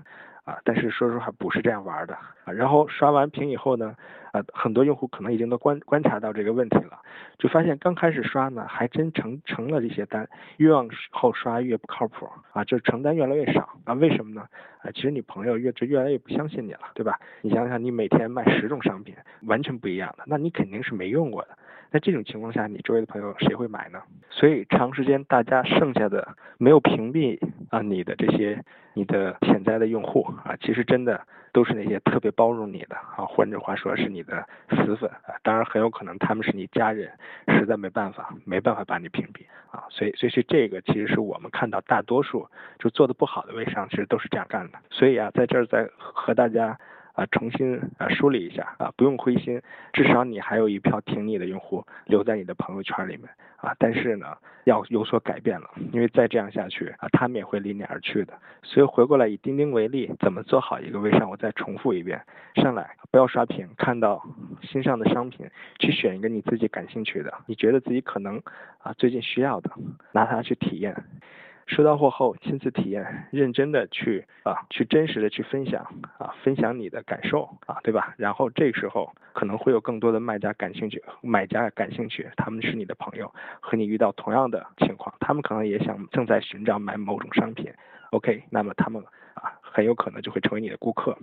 [0.48, 2.14] 啊，但是说实话不是这样玩的
[2.46, 2.54] 啊。
[2.54, 3.94] 然后刷完屏以后呢，
[4.32, 6.98] 啊，很多用户可能已经都观观察到这个问题了，
[7.38, 13.94] 就发现刚开始刷呢，还真成成了这些单，越往后刷越不靠谱啊，就成单越来越少啊。
[13.96, 14.48] 为什么呢？
[14.80, 17.20] 啊，其实你朋友越就越来越不相信你了，对吧？
[17.42, 21.50] 你想想，你每天卖十种商品，完全不一样的，那你肯定是没用过的。
[21.91, 24.02] 那这种情况下，你周围的朋友谁会买呢？
[24.30, 28.62] 所以长时间大家剩下的没有屏蔽啊你的这些
[28.93, 31.19] 你的潜在的用户啊，其实真的
[31.54, 35.34] 都是那些特别包容你的啊，换句话说是你的死粉啊。
[35.43, 37.10] 当然很有可能他们是你家人，
[37.47, 39.86] 实在没办法，没办法把你屏蔽啊。
[39.89, 42.47] 所以所以是这个其实是我们看到大多数
[42.80, 44.78] 就做的不好的微商，其实都是这样干的。
[44.91, 46.78] 所以啊，在这儿再和大家。
[47.18, 49.60] 啊，重新啊梳理一下啊，不用灰心，
[49.92, 53.74] 至少你还有一票挺你的用户留在你的朋友圈里面啊。
[53.80, 58.34] 但是呢，要有所改变了，因为再这样下去啊，他们也会离你而去的。
[58.62, 61.28] 所以回过来以钉钉为例，怎么做好一个微商？
[61.28, 62.22] 我再重复一遍：
[62.62, 64.24] 上来不要刷屏，看到
[64.62, 65.50] 新上的商品，
[65.80, 68.40] 去选一个你自己感兴趣的，你觉得自己可能
[68.78, 69.72] 啊最近需要的，
[70.12, 70.96] 拿它去体验。
[71.68, 75.86] 收到货后亲自体验，认真的去啊，去真实的去分享
[76.18, 78.16] 啊，分享你的感受啊，对吧？
[78.18, 87.72] 然后这时候可能会有更多的卖家感兴趣，买家感兴趣，他们是你的朋友，和你遇到同样的情况，他们可能也想正在寻找买某种商品
[88.12, 89.04] ，OK，那么他们。
[89.38, 91.16] 啊，很有可能就会成为你的顾客。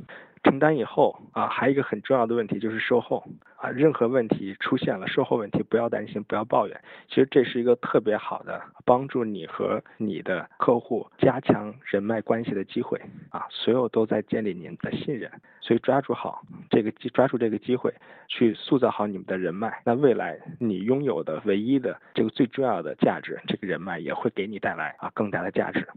[0.45, 3.25] 成单以后啊，还有一个很重要的问题就是售后
[3.65, 6.79] 啊，任何问题出现了，售后问题不要担心，不要抱怨。
[7.09, 13.01] 其实这是一个特别好的帮助你和你的客户加强人脉关系的机会
[13.31, 15.31] 啊，所有都在建立您的信任。
[15.63, 17.91] 所以抓住好这个机，抓住这个机会
[18.29, 19.81] 去塑造好你们的人脉。
[19.83, 25.89] 那未来你拥有的唯一的这个最重要的价值，这个人脉也会给你带来啊更大的价值。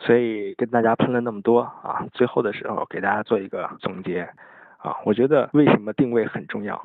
[0.00, 4.28] 所以跟大家喷了那么多啊，最后的时候给大家做一个总结
[4.78, 6.82] 啊，我觉得为什么定位很重要？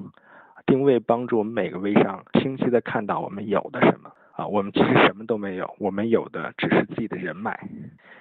[0.65, 7.59] 定位帮助我们每个微商清晰的看到我们有的什么啊，我们其实什么都没有，我们有的只是自己的人脉。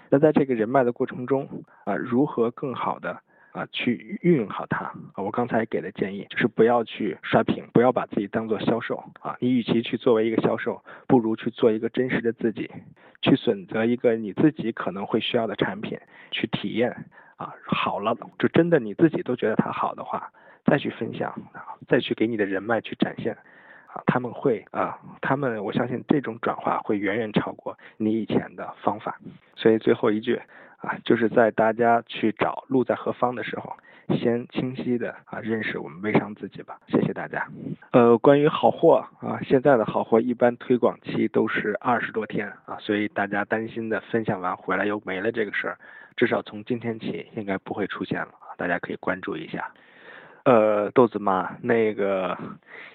[0.09, 1.47] 那在这个人脉的过程中
[1.85, 3.21] 啊，如何更好的？
[3.53, 5.17] 啊，去运用好它啊！
[5.17, 9.37] 我刚才给的建议就是不要去刷屏，不要把自己当做销售啊！
[9.41, 12.71] 你与其去作为一个销售，不如去做一个真实的自己，
[13.23, 15.99] 去选择一个你自己可能会需要的产品
[16.31, 16.91] 去体验
[17.37, 17.53] 啊！
[17.67, 20.31] 好了，就真的你自己都觉得它好的话，
[20.65, 23.35] 再去分享啊，再去给你的人脉去展现
[23.89, 29.19] 啊，他们会啊，他们我相信这种转化会远远超过你以前的方法。
[29.57, 30.41] 所以最后一句。
[30.81, 33.77] 啊，就是在大家去找路在何方的时候，
[34.17, 36.79] 先清晰的啊认识我们微商自己吧。
[36.89, 37.47] 谢谢大家。
[37.93, 45.79] 呃，关于好货啊，现在的好货一般推广期都是二十多天啊，所以大家担心的分享完回来又没了这个事儿，
[46.17, 49.71] 至少从今天起应该不会出现了，大家可以关注一下。
[50.45, 52.37] 呃，豆子妈，那个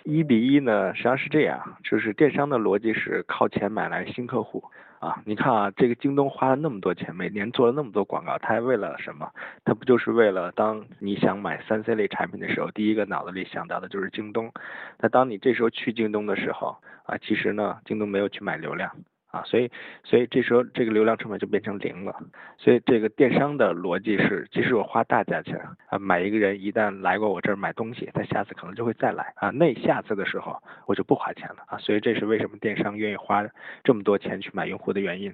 [0.03, 4.63] 一比一呢，实际上是这样，就是电商的逻辑是靠钱买来新客户。
[5.05, 9.29] 啊，你看啊，这个京东花了那么多钱，每年做了那么多广告，它还为了什么？
[9.63, 14.51] 它不就是为了当你想买三 C 类产品的时候，第一个脑子里想到的就是京东。
[14.99, 18.91] 那当你这时候去京东的时候，啊，其实呢，京东没有去买流量。
[19.35, 19.69] 啊，所以，
[20.05, 22.15] 所以这时候这个流量成本就变成零了。
[22.57, 29.49] 所以这个电商的逻辑是，即使我花大价钱啊，买一个人一旦来过我这儿买东西，他下次可能就会再来啊。
[29.49, 31.77] 那下次的时候我就不花钱了啊。
[31.77, 33.45] 所以这是为什么电商愿意花
[33.83, 35.33] 这么多钱去买用户的原因。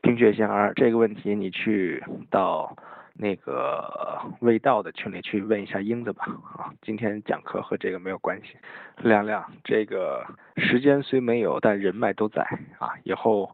[0.00, 2.76] 冰雪仙儿这个问题你去到。
[3.18, 6.24] 那个味道的群里去问一下英子吧，
[6.56, 8.56] 啊，今天讲课和这个没有关系。
[8.98, 10.24] 亮亮，这个
[10.56, 12.42] 时间虽没有，但人脉都在
[12.78, 13.50] 啊，以后，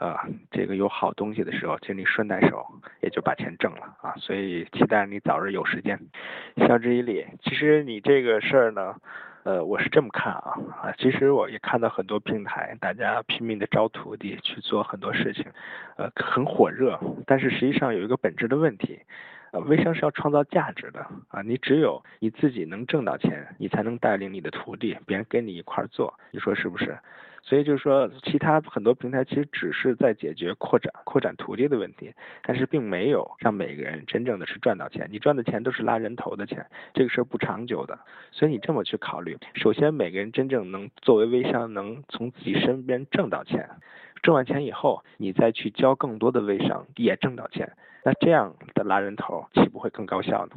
[0.00, 0.16] 呃，
[0.50, 2.66] 这个有好东西的时候，请你顺带手
[3.00, 5.98] 也就把钱挣了啊，所以期待你早日有时间。
[6.56, 8.96] 肖之以礼，其实你这个事儿呢。
[9.44, 15.44] 呃，我是这么看啊啊，其实我也看到很多平台，大家拼命的招徒弟去做很多事情，
[15.96, 18.98] 呃，很火热，但是实际上有一个本质的问题，
[19.52, 26.96] 呃，微商是要创造价值的啊，你只有你自己能挣到钱，你才能带领你的徒弟，别人跟你一块儿做，你说是不是？
[27.46, 32.10] 所以就是说，其他很多平台其实只是在解决扩展、扩展途径的问题，
[32.42, 35.06] 但是并没有让每个人真正的是赚到钱。
[35.12, 37.98] 你赚的钱都是拉人头的钱，这个事儿不长久的。
[38.32, 43.68] 所以你这么去考虑，首先每个人真正能作为微商，能从自己身边挣到钱，
[44.22, 47.70] 挣完钱以后，你再去教更多的微商也挣到钱，
[48.04, 50.56] 那这样的拉人头岂不会更高效呢？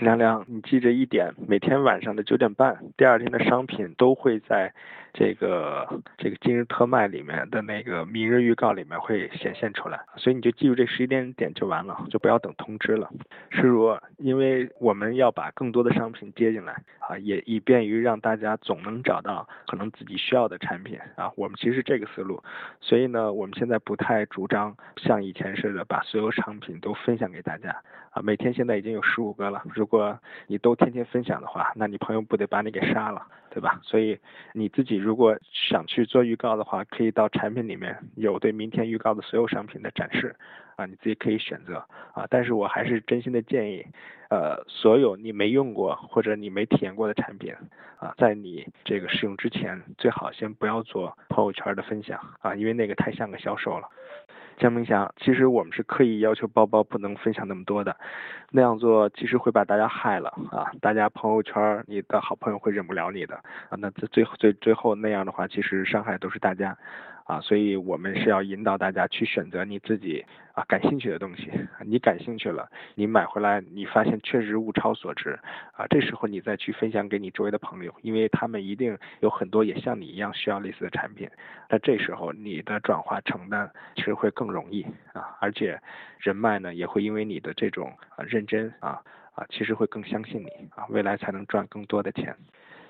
[0.00, 4.72] 亮亮，你记着一点，每天晚上的九点半，第二天的商品都会在。
[5.16, 13.08] 这个这个今日特卖里面的那个明日预告里面会显现出来，所以你就记住这十一点点就完了，就不要等通知了。
[13.50, 21.30] 是如，因为我们要把更多的商品接进来啊，也以便于让大家总能找到可能自己需要的产品啊。
[21.36, 22.42] 我们其实这个思路，
[22.80, 27.70] 所以呢，我们现在不太主张像以前似的把所有商品都分享给大家
[28.10, 28.20] 啊。
[28.20, 33.78] 每天现在已经有十五个了，如果你都天天分享的话，那你朋友不得把你给杀了，对吧？
[33.82, 34.18] 所以
[34.54, 40.34] 你自己如果想去做预告的话，可以到产品里面有对明天预告的所有商品的展示，
[40.76, 42.26] 啊，你自己可以选择啊。
[42.30, 43.84] 但是我还是真心的建议，
[44.30, 47.54] 呃，所有你没用过或者你没体验过的产品，
[47.98, 53.86] 啊，在你这个试用之前，最好先不要做朋友圈的分享啊，因为那个太像个销售了。
[54.56, 57.96] 江明祥，其实我们是刻意要求包包不能分享那么多的，
[58.50, 60.70] 那样做其实会把大家害了啊！
[60.80, 63.34] 大家朋友圈你的好朋友会忍不了你的
[63.68, 63.76] 啊！
[63.78, 66.76] 那最最最后那样的话，其实伤害都是大家。
[67.24, 71.50] 啊，所以我们是要引导大家去选择你自己啊感兴趣的东西，
[71.84, 75.38] 你感兴趣了，你买回来你发现确实物超所值
[75.72, 81.28] 啊，这时候你再去分享给你周围的朋友，因为他们一定有很多也像你一样需要类似的产品，
[81.70, 84.82] 那这时候你的转化承担其实会更容易
[85.14, 85.80] 啊，而且
[86.18, 89.00] 人脉呢也会因为你的这种啊认真啊
[89.34, 92.36] 啊，其实会更相信你啊，未来才能赚更多的钱。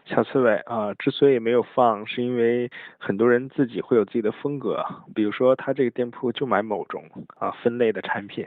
[0.04, 7.04] 小刺猬啊，之所以没有放，是因为很多人自己会有自己的风格，比如说他这个店铺就买某种
[7.38, 8.46] 啊分类的产品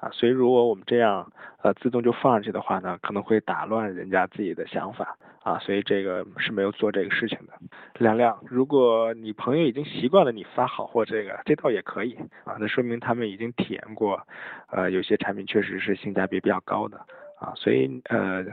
[0.00, 1.30] 啊，所以如果我们这样
[1.62, 7.52] 呃自动就放上去的话呢，可能会打乱人家自己的想法啊，所以这个是没有做这个事情的。
[7.98, 12.14] 亮亮，如果你朋友已经习惯了你发好货这个，这倒也可以
[12.44, 14.26] 啊，那说明他们已经体验过，
[14.72, 16.98] 呃，有些产品确实是性价比比较高的
[17.38, 18.44] 啊，所以呃。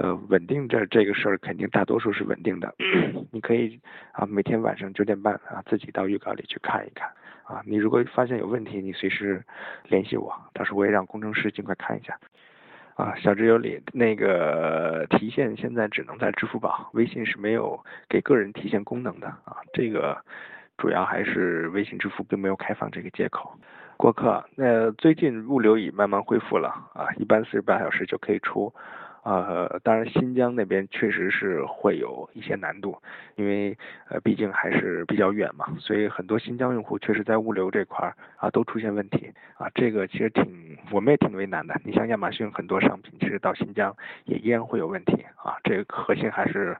[0.00, 2.74] 呃，稳定这这个事儿肯定大多数是稳定的，
[3.30, 3.78] 你可以
[4.12, 7.06] 啊每天晚上九点半啊自己到预告里去看一看
[7.44, 9.44] 啊，你如果发现有问题，你随时
[9.88, 12.18] 联系我，到时候我也让工程师尽快看一下。
[12.94, 20.16] 啊，小智有理，那个提现现在只能在支付宝，微信是没有给个人提现功能的啊，这个
[20.78, 23.52] 主要还是微信支付并没有开放这个接口。
[23.98, 28.72] 过客，那最近物流已慢慢恢复了啊，一般四十八小时就可以出。
[29.22, 32.96] 呃，当然新疆那边确实是会有一些难度，
[33.36, 33.76] 因为
[34.08, 41.78] 呃毕竟还是比较远嘛，所以很多新疆用户确实在物流这块儿啊都出现问题啊，这个其实挺我们也挺为难的。
[41.84, 46.76] 你像亚马逊很多商品其实到新疆也依然会有问题啊，这个核心还是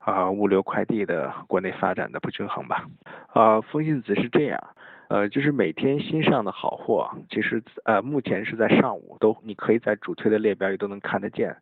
[0.00, 2.84] 啊物流快递的国内发展的不均衡吧。
[3.32, 4.60] 啊，风信子是这样。
[5.08, 11.56] 呃，就是每天新上的好货，其实呃目前是在上午都，你可以在主推的列表里都能看得见，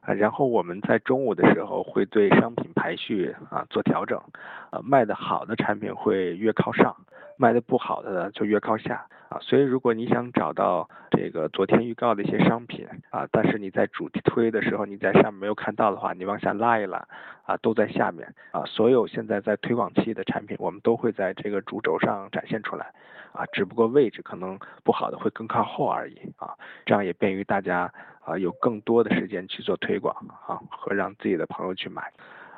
[0.00, 4.20] 啊，然后我们在中午的时候会对商品排序啊做调整，
[4.70, 6.96] 啊卖的好的产品会越靠上。
[7.36, 17.02] 卖的不好的呢，就越靠下啊，所以如果你想找到这个昨天预告的一些商品啊，但是你在主推的时候你在上面没有看到的话，你往下拉一拉
[17.46, 18.62] 啊，都在下面啊。
[18.66, 22.92] 所有现在在推广期的产品，我们都会在这个主轴上展现出来
[23.32, 26.52] 啊，只不过位置可能不好的会更靠后而已啊，
[26.84, 27.90] 这样也便于大家
[28.22, 30.14] 啊有更多的时间去做推广
[30.46, 32.12] 啊和让自己的朋友去买。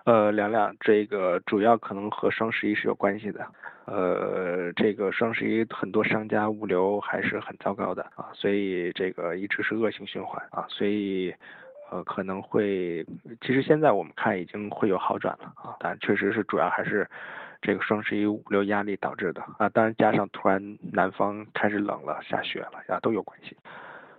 [0.05, 3.47] 呃，凉凉，这个主要可能和双十一是有关系的。
[3.85, 11.35] 呃，这个双十一很多商家物流还是很糟糕的啊，所以这个一直是恶性循环啊，所以
[11.91, 13.05] 呃可能会，
[13.41, 17.09] 其实现在我们看已经会有好转了啊，但确实是主要还是
[17.61, 23.57] 这个双十一物流压力导致的啊，当然加上突然南方开始冷了，下雪了呀，都有关系。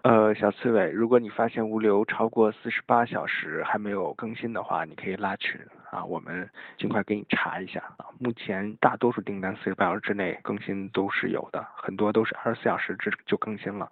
[0.04, 5.58] 呃，小刺猬，如果你发现物流超过四十八小时还没有更新的话，你可以拉群
[5.92, 8.08] 啊，我们尽快给你查一下啊。
[8.20, 13.90] 目前大多数订单四十八小时之内更新都是有的，很多都是二十四小时之就更新了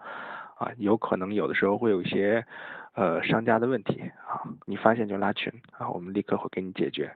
[0.57, 2.45] 啊，有可能有的时候会有一些
[2.93, 7.09] 呃商家的问题啊，你发现就拉群啊，我们立刻会给你解决。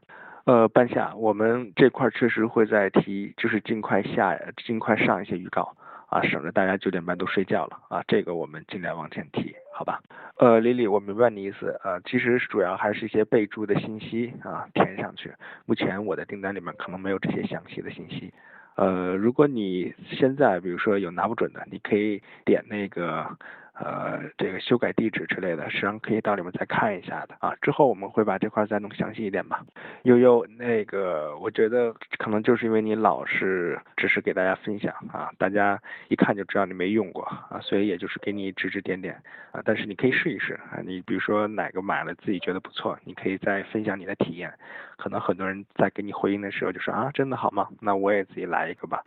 [0.45, 5.75] 呃，半夏，我们这块确实会在提，就是尽快下，尽快上一些预告。
[6.07, 10.01] 啊，省得大家九点半都睡觉了啊，这个我们尽量往前提，好吧？
[10.37, 15.33] 呃，丽丽，我明白你意思，呃，其实主要还是一些备注的信息啊，填上去。
[15.65, 18.33] 目前我的订单里面可能没有这些详细的信息，
[18.75, 23.37] 呃，如果你现在比如说有拿不准的，你可以点那个。
[23.77, 27.53] 呃，这个修改地址之类的，实际上可以到里面再看一下的啊。
[27.61, 29.65] 之后我们会把这块再弄详细一点吧。
[30.03, 39.61] 悠悠，那个我觉得可能就是因为你老是只是给大家分享啊，大家一看就知道你没用过啊，所以也就是给你指指点点啊。
[39.65, 44.53] 但是你可以试一试啊，你比如说哪个买了自己觉得不错，你可以再分享你的体验。
[44.97, 47.67] 可能很多人在给你回应的时候就说啊，真的好吗？
[47.81, 49.03] 那我也自己来一个吧。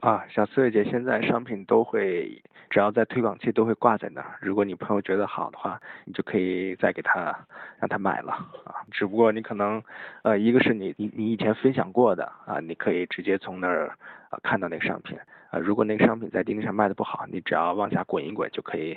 [0.00, 4.38] 啊，小刺猬姐，现在商品都会，只要在推广期都会挂在那儿。
[4.40, 7.38] 如果你朋友觉得好的话，你就可以再给他
[7.78, 8.32] 让他买了
[8.64, 8.80] 啊。
[8.90, 9.82] 只不过你可能，
[10.22, 13.94] 呃，一个是你你你以前分享过的啊，你可以直接从那儿
[14.30, 15.18] 啊看到那个商品
[15.50, 15.58] 啊。
[15.58, 18.94] 如果那个商品在钉钉上卖的不好，你只要往下滚一滚就可以，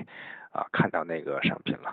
[0.51, 1.91] 啊看到那个商品了。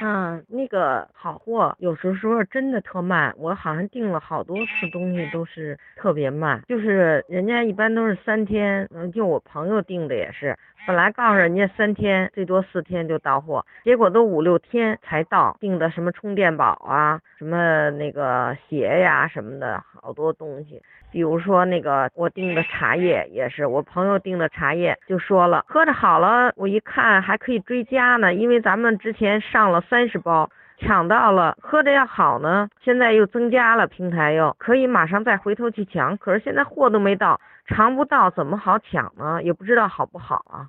[0.00, 10.58] 嗯，那个好货有时候说真的特慢，我好像订了好多次东西都是特别慢，就是人家一般都是三天，嗯，就我朋友订的也是，
[10.88, 20.82] 本来告诉人家三天最多四天就到货，结果都五六天才到，订的什么充电宝啊，什么那个鞋呀什么的好多东西，
[21.12, 29.80] 比如说那个我订的茶叶也是，我朋友订的茶叶就说了喝着好了，我一看还可以追加呢，因为咱们之前上了。
[29.92, 30.48] 三十包
[30.78, 32.68] 抢到了，喝的要好呢。
[32.82, 36.16] 现在又增加了，平台又可以马上再回头去抢。
[36.16, 39.42] 可是现在货都没到，尝不到怎么好抢呢？
[39.42, 40.66] 也不知道好不好啊。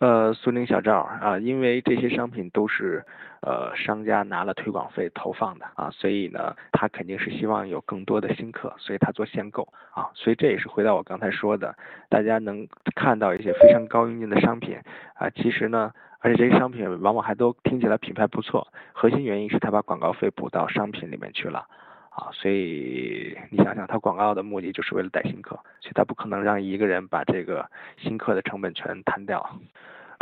[0.00, 3.02] 呃，苏宁小赵啊，因为这些商品都是
[3.46, 10.10] 呃商家拿了推广费投放的啊，所以呢，他肯定是希望有更多的新客，所以他做限购啊。
[10.14, 11.74] 所以这也是回到我刚才说的，
[12.08, 12.66] 大家能
[12.96, 14.76] 看到一些非常高佣金的商品
[15.14, 15.92] 啊，其实呢。
[16.20, 21.68] 而且这些商品往往还都听起来品牌不错，核心原因是他把广告费补到商品里面去了，
[22.10, 29.60] 啊，所以你想想，他广告的目的就是为了带新客，所以他不可能让一个人把这个新客的成本全摊掉。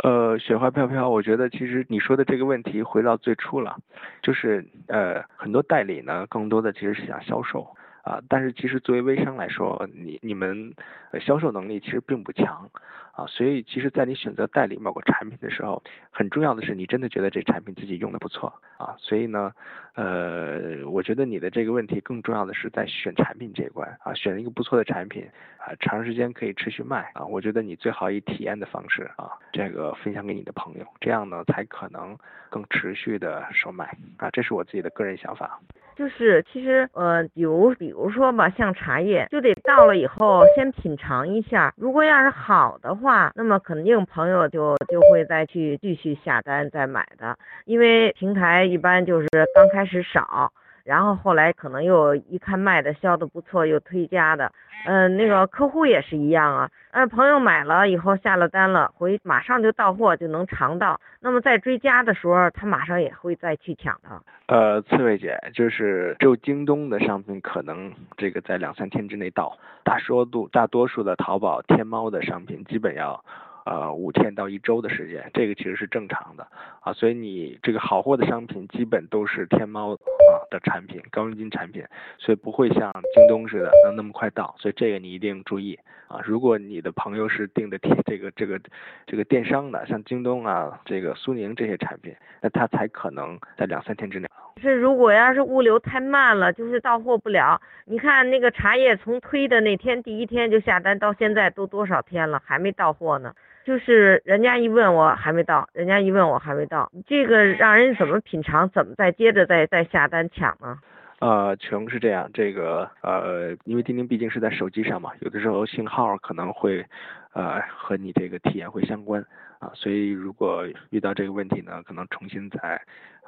[0.03, 3.77] 呃，雪花飘飘，我觉得其实你说的这个问题回到最初了，
[4.21, 7.65] 就是呃很多代理呢，更多的其实是想销售。
[8.05, 10.71] 啊，但是其实作为微商来说，你你们
[11.19, 12.69] 销售能力其实并不强
[13.13, 15.81] 啊，所以其实，在你选择代理某个产品的时候，
[16.11, 19.51] 很重要的是你真的觉得这产品自己用的不错啊，所以呢，
[19.95, 25.27] 呃，我觉得你的这个问题更重要的是在选产品这一关啊，选一个不错的产品
[25.57, 32.15] 啊，长时间可以持续卖啊，我觉得你最好以体验的方式啊，这个分享给你的朋友，这样呢才可能
[32.51, 35.59] 更持续的售卖啊，这是我自己的个人想法。
[35.95, 50.51] 就是其实呃，比如比如说吧，像茶叶，就得到了以后先品尝一下，如果要是好的话，那么肯定朋友就就会再去继续下单再买的，因为平台一般就是刚开始少。
[50.85, 54.51] 然后后来可能又一看卖的销的不错，又推加的，
[54.85, 64.21] 嗯，那个客户也是一样啊，嗯，朋友买了以后下了单了，回马上就到货就能尝到，那么在追加的时候，他马上也会再去抢的。
[64.47, 73.25] 呃，刺猬姐，就是只有京东的商品可能这个在两三天之内到，大多数大多数的淘宝、天猫的商品基本要。
[73.65, 76.47] 呃，五天到一周的时间，这个其实是正常的
[76.81, 81.83] 啊，所以你这个好货的商品基本都是天猫啊的产品，高佣金产品，
[82.19, 86.21] 所以不会像京东似的能那么快到，所以这个你一定注意啊。
[86.23, 88.61] 如果你的朋友是订的天这个这个
[89.07, 94.29] 这个电商的，像京东啊，这个苏宁这些产品，那他才可能在两三天之内。
[94.61, 97.59] 是如果要是物流太慢了，就是到货不了。
[97.85, 103.33] 你看那个茶叶从推的那天第一天就下单，到现在都多少天了，还没到货呢。
[103.65, 110.77] 就是人家一问我还没到，人家一问我还没到，这个让人怎么品尝，怎么再接着再再下单抢呢？
[111.19, 116.85] 呃，穷是这样，这个呃，因为钉钉毕竟是在手机上嘛，有的时候信号可能会
[117.33, 119.25] 呃和你这个体验会相关
[119.57, 122.79] 啊，所以如果遇到这个问题呢，可能重新再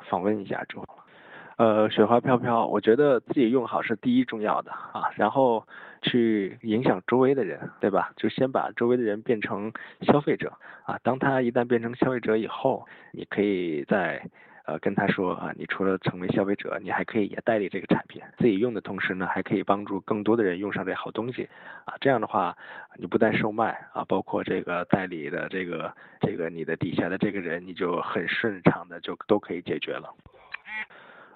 [0.08, 1.04] 访问一下就好了。
[1.58, 5.66] 呃，雪花飘飘，我觉得自己用好是第一重要的啊，然后
[6.08, 8.12] 去影响周围的人，对吧？
[8.16, 10.54] 就先把周围的人变成消费者
[10.86, 14.22] 啊，当他一旦变成消费者以后，你可以在
[14.66, 21.50] 呃跟他说啊，你除了成为消费者，你还可以也代理这个产品，自己用的同时呢，还可以帮助更多的人用上这好东西
[21.86, 22.56] 啊，这样的话，
[22.96, 30.14] 你不但售卖啊，包括这个代理的这个这个你的底下的这个人，你就很顺畅的就都可以解决了。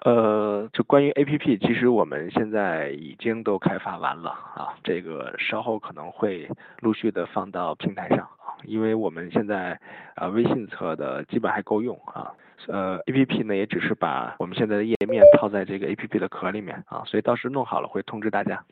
[0.04, 6.48] 呃，就关于 A P P，其实我们现在已经都开发完了啊，这个稍后可能会
[6.80, 9.78] 陆续的放到平台上啊，因为我们现在
[10.16, 12.34] 啊微信测的基本还够用啊，
[12.66, 18.64] 呃 A P P 呢也只是把我们现在的页面套在这个 A P P 的壳里面啊，所以到时弄好了会通知大家。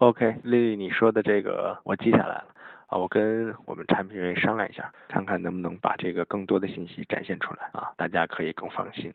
[0.00, 2.44] OK，丽丽你说的这个我记下来了
[2.88, 9.10] 啊，我跟我们产品人员商量一下，看看能不能把这个更多的信息展现出来啊，大家可以更放心。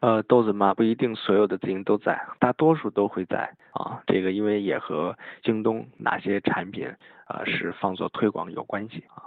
[0.00, 4.00] 呃，豆子妈不一定所有的自营都在，大多数都会在啊。
[4.06, 6.88] 这个因为也和京东哪些产品
[7.26, 9.26] 啊是放做推广有关系啊。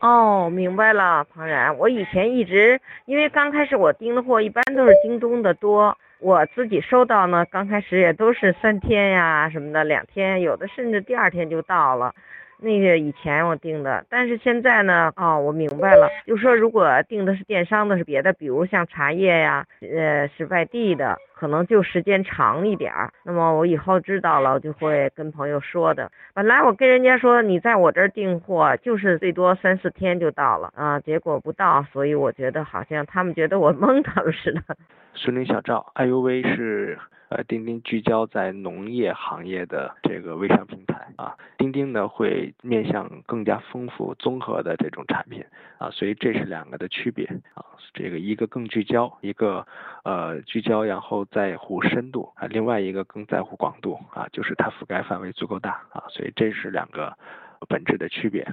[0.00, 12.14] 哦，明白了，庞然，我以前一直因为刚开始我订的货一般都是京东的多，我自己收到呢，刚开始也都是三天呀什么的，两天，有的甚至第二天就到了。
[12.62, 21.18] 那个以前我订的，但是现在呢，哦，我明白了，就说如果订的是电商的，是别的，比如像茶叶呀，呃，是外地的。
[21.40, 23.10] 可能就时间长一点儿。
[23.24, 26.12] 那么我以后知道了，我就会跟朋友说的。
[26.34, 34.60] 本来我跟人家说你在我这儿订货，就是最多三四天就到了啊，结果不到，所以我觉得好像他们觉得我蒙他们似的。
[35.14, 36.98] 孙林小赵，哎呦喂是。
[37.30, 45.44] 呃，钉钉聚焦在农业行业的这个微商平台啊，钉钉呢会面向更加丰富综合的这种产品
[45.78, 47.24] 啊，所以这是两个的区别
[47.54, 47.62] 啊，
[47.94, 49.64] 这个一个更聚焦，一个
[50.02, 57.16] 呃聚焦然后在乎深度啊，另外一个更在乎广度啊，就是它覆盖范围足够大啊，所以这是两个
[57.68, 58.46] 本质的区别。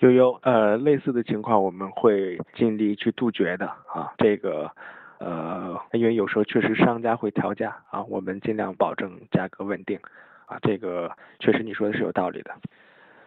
[0.00, 4.70] 悠悠，呃，类似的情况我们会尽力去杜绝的啊，这个。
[5.18, 9.98] 呃，因为有时候确实商家会调价啊，我们尽量保证价格稳定
[10.44, 12.50] 啊，这个确实你说的是有道理的。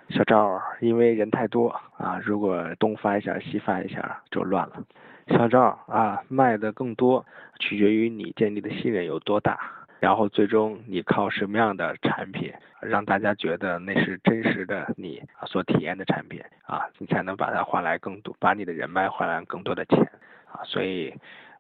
[0.10, 4.84] 小赵，因为人太多啊，如果东发一下西发一下就乱了。
[5.30, 7.26] 小赵啊，卖的更多
[7.60, 9.60] 取决于你建立的信任有多大，
[10.00, 20.00] 然后最终你靠什么样的产品让大家觉得那是真实的你所体验的产品啊，你才能把它换来更多，把你的人脉换来更多的钱
[20.52, 21.14] 啊，所以。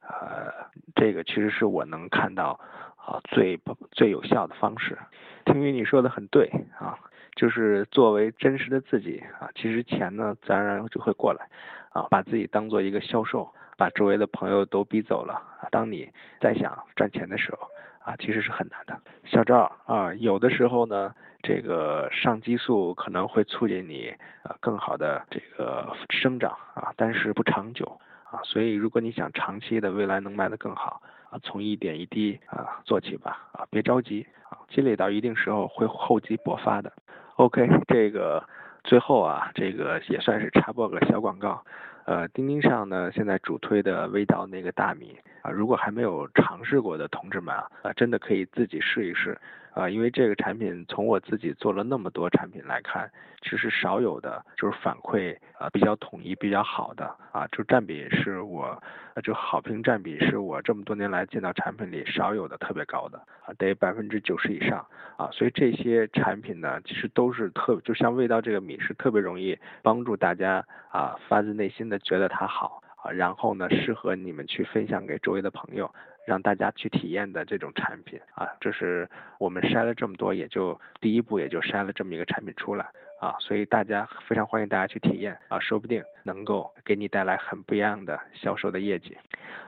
[0.10, 0.54] 呃，
[0.96, 2.58] 这个其实是我能看到
[2.96, 3.60] 啊最
[3.92, 4.98] 最有效的方式。
[5.44, 6.50] 听雨你说的很对
[6.80, 6.98] 啊，
[7.36, 11.50] 就是作为真实的自己啊，其实钱呢自然而然就会过来
[11.90, 15.68] 啊，把自己当做一个销售，把周围的朋友都逼走了啊。
[15.72, 16.10] 当你
[16.40, 17.68] 再想赚钱的时候
[18.00, 19.00] 啊，其实是很难的。
[19.26, 24.14] 小赵啊，有的时候呢，这个上激素可能会促进你
[24.44, 28.00] 啊更好的这个生长啊，但是不长久。
[28.30, 36.92] 啊，所以如果你想长期的未来能卖得更好啊，从一点一滴啊做起吧啊，别着急啊，积累到一定时候会厚积薄发的。
[37.38, 38.44] OK，这个
[38.88, 41.62] 最后啊，这个也算是插播个小广告。
[42.06, 49.38] 呃，钉钉上呢，现在主推的味道那个大米啊，如果还没有尝试过的同志们啊，啊，真的可以自己试一试
[49.78, 53.08] 啊，因为这个产品从我自己做了那么多产品来看，
[53.44, 58.82] 其实少有的就是反馈啊比较统一、比较好的啊，就占比是我
[59.24, 64.84] 就好评占比是我这么多年来见到产品里少有的特别高的啊，得百分之九十以上
[65.16, 72.00] 啊，所以这些产品呢，其实都是特就像味道这个米是特别容易帮助大家啊发自内心的。
[72.00, 75.94] 觉得它好啊，然后呢，适合你们去分享给周围的朋友，
[76.28, 79.10] 让大家去体验的这种产品啊，这是
[79.40, 82.86] 我们筛了这么多，也就第一步也就筛了这么一个产品出来
[83.22, 89.18] 啊，所以大家非常欢迎大家去体验啊，说不定能够给你带来很不一样的销售的业绩。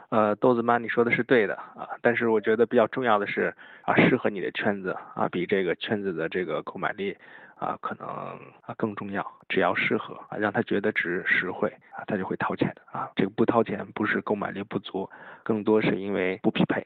[0.10, 3.54] 呃，豆子妈你说的是对的啊，但是我觉得比较重要的是
[3.84, 7.16] 啊，适合你的圈子啊，比这个圈子的这个购买力。
[7.60, 8.08] 啊，可能
[8.62, 13.12] 啊更重要，只要适合啊，让他觉得值实惠啊，他就会掏钱的啊。
[13.16, 15.10] 这个不掏钱不是购买力不足，
[15.44, 16.82] 更多是因为不匹配。